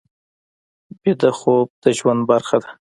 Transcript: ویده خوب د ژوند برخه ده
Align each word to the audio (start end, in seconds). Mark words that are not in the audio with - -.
ویده 1.01 1.29
خوب 1.37 1.67
د 1.83 1.85
ژوند 1.97 2.21
برخه 2.29 2.57
ده 2.63 2.69